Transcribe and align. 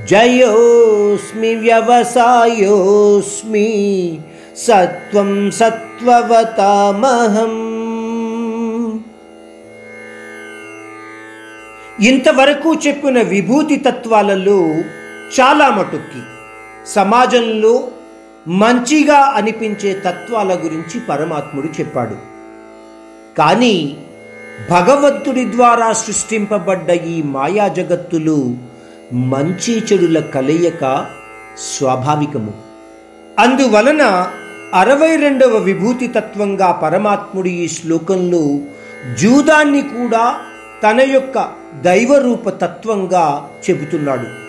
జయోస్మి 0.10 1.56
వ్యవసాయోస్మి 1.56 3.70
సత్వం 4.58 5.52
సత్వవతామహం. 5.52 7.68
ఇంతవరకు 12.06 12.78
చెప్పిన 12.88 13.22
విభూతి 13.22 13.76
తత్వాలలో 13.76 14.76
చాలా 15.40 15.70
మటుక్కి 15.70 16.22
సమాజంలో 16.88 17.88
మంచిగా 18.48 19.18
అనిపించే 19.18 19.94
తత్వాల 19.94 20.54
గురించి 20.54 21.00
పరమాత్ముడు 21.00 21.68
చెప్పాడు. 21.68 22.16
కానీ 23.38 23.98
భగవంతుడి 24.70 25.46
ద్వారా 25.46 25.94
సృష్టింపబడ్డ 25.94 26.90
ఈ 26.90 27.22
మాయా 27.22 27.68
జగత్తులు 27.68 28.56
మంచి 29.14 29.80
చెడుల 29.80 30.20
కలయిక 30.20 31.06
స్వాభావికము. 31.58 32.54
అందువలన 33.40 34.32
అరవై 34.74 35.16
రెండవ 35.16 35.58
విభూతి 35.58 36.08
తత్వంగా 36.08 36.72
పరమాత్ముడు 36.72 37.48
ఈ 37.48 37.68
శ్లోకంలో 37.68 38.60
జూదాన్ని 39.22 39.82
కూడా 39.82 40.40
తన 40.84 41.02
యొక్క 41.02 41.52
దైవరూప 41.82 42.50
తత్వంగా 42.50 43.50
చెబుతున్నాడు. 43.70 44.47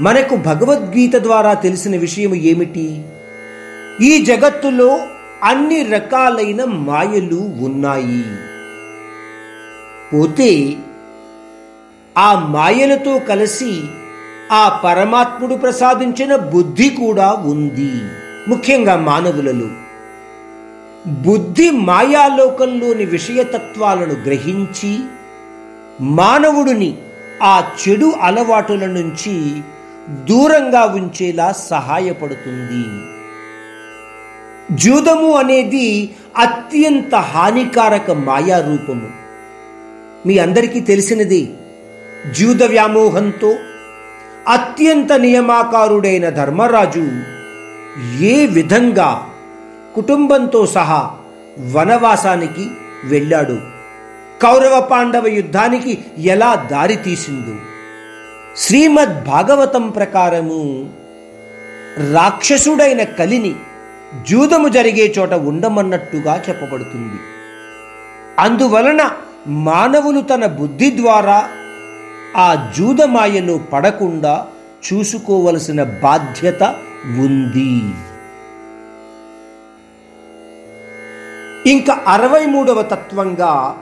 మనకు 0.00 0.36
భగవద్గీత 0.36 1.16
ద్వారా 1.16 1.54
తెలిసిన 1.54 1.96
విషయం 1.96 2.34
ఏమిటి? 2.34 3.04
ఈ 4.00 4.24
జగత్తులో 4.24 4.98
అన్ని 5.42 5.82
రకాలైన 5.82 6.64
మాయలు 6.64 7.64
ఉన్నాయి. 7.64 8.24
పోతే 10.12 10.76
ఆ 12.18 12.48
మాయలతో 12.48 13.18
కలిసి 13.18 13.80
ఆ 14.52 14.80
పరమాత్ముడు 14.84 15.54
ప్రసాదించిన 15.54 16.36
బుద్ధి 16.36 16.88
కూడా 16.88 17.32
ఉంది 17.32 17.92
ముఖ్యంగా 18.48 18.96
మానవులలో. 18.96 19.68
బుద్ధి 21.12 21.70
మాయాలోకంలోని 21.70 23.04
విషయతత్వాలను 23.04 24.14
గ్రహించి 24.24 24.98
మానవుడిని 26.00 26.96
ఆ 27.42 27.64
చెడు 27.88 28.12
అలవాటుల 28.20 28.86
నుంచి 28.86 29.62
దూరంగా 30.08 30.84
ఉంచేలా 30.84 31.52
సహాయపడుతుంది. 31.52 32.84
జూదము 34.76 35.32
అనేది 35.32 36.14
అత్యంత 36.36 37.14
హానికారక 37.14 38.10
మాయా 38.10 38.58
రూపము 38.58 39.10
మీ 40.26 40.38
అందరికీ 40.38 40.80
తెలిసినది 40.80 41.54
జూద 42.38 42.62
వ్యామోహంతో 42.62 43.56
అత్యంత 44.48 45.12
నియమాకారుడైన 45.12 46.28
ధర్మరాజు 46.28 47.08
ఏ 48.24 48.46
విధంగా 48.46 49.28
కుటుంబంతో 49.94 50.66
సహా 50.66 51.10
వనవాసానికి 51.72 52.66
వెళ్ళాడు? 53.04 53.58
కౌరవ 54.42 54.80
పాండవ 54.80 55.26
యుద్ధానికి 55.26 55.98
ఎలా 56.18 56.54
దారి 56.54 56.96
తీసిందో 56.96 57.54
శ్రీమద్ 58.58 59.24
భాగవతం 59.24 59.90
ప్రకారము 59.90 60.90
రాక్షసుడైన 62.12 63.02
కలిని 63.02 63.54
జూదము 64.30 64.68
జరిగే 64.68 65.14
చోట 65.18 65.34
ఉండమన్నట్టుగా 65.34 66.44
చెప్పబడుతుంది. 66.48 67.20
అందువలన 68.38 69.10
మానవులు 69.46 70.20
తన 70.20 70.46
బుద్ధి 70.46 70.96
ద్వారా 70.96 71.48
ఆ 72.36 72.72
జూదమాయలో 72.78 73.58
పడకుండా 73.58 74.46
చూసుకోవలసిన 74.86 75.82
బాధ్యత 75.82 76.62
ఉంది. 77.06 77.80
ఇంకా 81.70 81.98
అరవై 82.08 82.46
మూడవ 82.46 82.82
తత్వంగా 82.82 83.78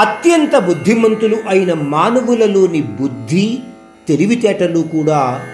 అత్యంత 0.00 0.56
బుద్ధిమంతులు 0.56 1.36
అయిన 1.48 1.72
మానవులలోని 1.72 2.82
బుద్ధి 2.82 3.58
తెలివితేటలు 4.08 4.80
కూడా 4.80 5.46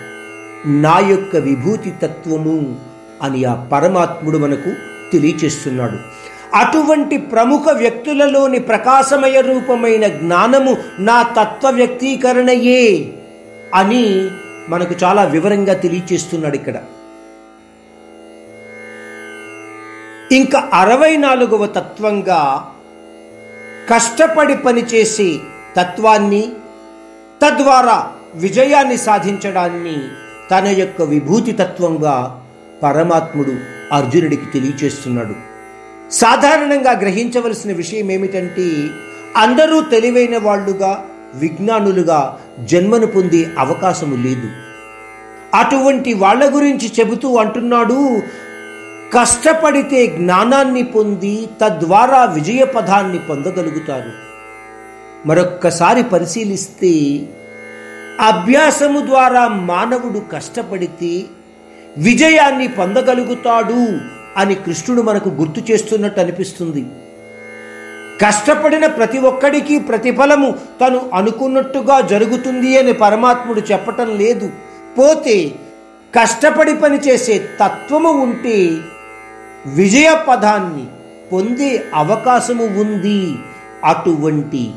నా 0.67 0.99
యొక్క 0.99 1.37
విభూతి 1.37 1.91
తత్వము 2.03 2.77
అని 3.23 3.45
ఆ 3.45 3.55
పరమాత్ముడు 3.55 4.39
మనకు 4.39 4.71
తెలియచేస్తున్నాడు. 5.13 5.99
అటువంటి 6.55 7.17
ప్రముఖ 7.17 7.63
వ్యక్తులలోని 7.73 8.59
ప్రకాశమయ 8.59 9.41
రూపమైన 9.41 10.07
జ్ఞానము 10.07 10.77
నా 10.99 11.23
తత్వ 11.23 11.71
వ్యక్తీకరణయే 11.71 13.13
అని 13.75 14.31
మనకు 14.69 14.95
చాలా 15.05 15.25
వివరంగా 15.25 15.75
తెలియచేస్తున్నాడు 15.75 16.57
ఇక్కడ. 16.57 16.77
ఇంకా 20.33 20.71
అరవై 20.73 21.17
నాలుగవ 21.17 21.67
తత్వంగా 21.67 22.71
కష్టపడి 23.91 24.57
పనిచేసే 24.57 25.39
తత్వాన్ని 25.77 26.53
తద్వారా 27.43 28.09
విజయాన్ని 28.35 28.97
సాధించడాన్ని 28.97 29.99
తన 30.51 30.67
యొక్క 30.67 31.03
విభూతి 31.03 31.53
తత్వంగా 31.53 32.43
పరమాత్ముడు 32.83 33.53
అర్జునుడికి 33.93 34.47
తెలియచేస్తున్నాడు. 34.47 35.35
సాధారణంగా 36.11 36.93
గ్రహించవలసిన 36.93 37.73
విషయం 37.73 38.11
ఏమిటంటే 38.11 38.89
అందరూ 39.37 39.81
తెలివైన 39.81 40.39
వాళ్ళుగా 40.39 41.05
విజ్ఞానులుగా 41.35 42.39
జన్మను 42.65 43.07
పొందే 43.07 43.47
అవకాశము 43.59 44.17
లేదు. 44.17 44.49
అటువంటి 45.55 46.15
వాళ్ళ 46.15 46.55
గురించి 46.55 46.93
చెబుతూ 47.01 47.37
అంటున్నాడు 47.37 48.23
కష్టపడితే 49.15 50.07
జ్ఞానాన్ని 50.07 50.83
పొంది 50.83 51.49
తద్వారా 51.65 52.25
విజయ 52.25 52.65
పదాన్ని 52.65 53.19
పొందగలుగుతారు. 53.19 54.11
మరొక్కసారి 55.29 56.03
పరిశీలిస్తే 56.03 56.93
అభ్యాసము 58.21 59.01
ద్వారా 59.01 59.49
మానవుడు 59.49 60.19
కష్టపడితే 60.33 61.25
విజయాన్ని 61.99 62.69
పొందగలుగుతాడు 62.69 63.99
అని 64.37 64.55
కృష్ణుడు 64.55 65.03
మనకు 65.03 65.29
గుర్తు 65.29 65.73
చేస్తున్నట్టు 65.73 66.21
అనిపిస్తుంది. 66.21 66.87
కష్టపడిన 68.27 68.87
ప్రతి 68.87 69.19
ఒక్కడికి 69.19 69.79
ప్రతిఫలము 69.79 70.55
తను 70.87 71.11
అనుకున్నట్టుగా 71.15 72.01
జరుగుతుంది 72.01 72.79
అని 72.79 72.93
పరమాత్ముడు 72.93 73.61
చెప్పటం 73.61 74.19
లేదు. 74.19 74.51
పోతే 74.99 75.53
కష్టపడి 76.21 76.75
పనిచేసే 76.77 77.39
తత్వము 77.39 78.11
ఉంటే 78.11 78.77
విజయ 79.67 80.21
పదాన్ని 80.29 80.85
పొందే 81.33 81.83
అవకాశము 81.95 82.65
ఉంది. 82.65 83.37
అటువంటి 83.85 84.71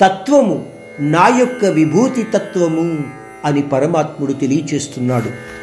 తత్వము 0.00 0.66
నా 1.00 1.28
యొక్క 1.38 1.64
విభూతి 1.64 2.22
తత్వము 2.22 3.04
అని 3.44 3.62
పరమాత్ముడు 3.62 4.32
తెలియచేస్తున్నాడు. 4.32 5.62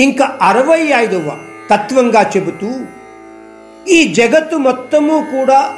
ఇంకా 0.00 0.38
అరవై 0.42 0.80
ఐదవ 0.80 1.38
తత్వంగా 1.70 2.30
చెబుతూ 2.36 2.70
ఈ 3.88 4.12
జగత్తు 4.12 4.56
మొత్తము 4.56 5.26
కూడా 5.32 5.70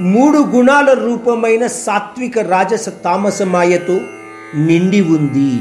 మూడు 0.00 0.38
గుణాల 0.38 0.92
రూపమైన 0.92 1.66
సాత్విక 1.66 2.38
రాజస 2.38 2.88
తామస 2.88 3.42
మాయతో 3.42 4.00
నిండి 4.56 5.00
ఉంది. 5.00 5.60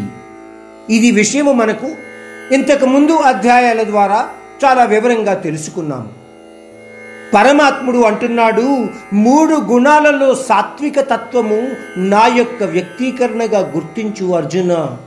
ఇది 0.95 1.11
విషయము 1.11 1.51
మనకు 1.51 2.02
ఇంతకు 2.51 2.85
ముందు 2.85 3.11
అధ్యాయాల 3.11 3.83
ద్వారా 3.83 4.27
చాలా 4.65 4.83
వివరంగా 4.83 5.33
తెలుసుకున్నాము. 5.33 6.09
పరమాత్ముడు 7.33 7.97
అంటున్నాడు 7.97 8.85
మూడు 9.13 9.55
గుణాలలో 9.55 10.35
సాత్విక 10.35 10.99
తత్వము 10.99 11.67
నా 11.97 12.27
యొక్క 12.35 12.63
వ్యక్తీకరణగా 12.63 13.59
గుర్తించు 13.59 14.31
అర్జున. 14.31 14.97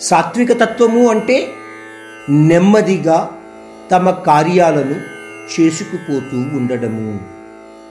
సాత్విక 0.00 0.52
తత్వము 0.52 1.08
అంటే 1.08 1.48
నెమ్మదిగా 2.30 3.30
తమ 3.90 4.10
కార్యాలను 4.10 4.96
చేసుకుపోతూ 5.60 6.36
ఉండడము. 6.36 7.20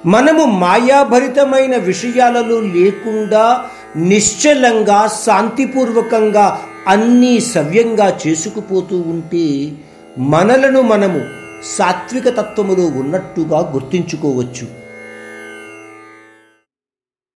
మనము 0.05 0.45
మాయాభరితమైన 0.45 1.77
విషయాలలో 1.77 2.59
లేకుండా 2.59 3.65
నిశ్చలంగా 3.95 5.09
శాంతిపూర్వకంగా 5.25 6.61
అన్నీ 6.87 7.39
సవ్యంగా 7.39 8.19
చేసుకుపోతూ 8.27 8.97
ఉంటే 8.97 9.45
మనలను 10.17 10.81
మనము 10.81 11.21
సాత్విక 11.77 12.27
తత్వములో 12.29 12.85
ఉన్నట్టుగా 13.01 13.59
గుర్తించుకోవచ్చు. 13.73 14.65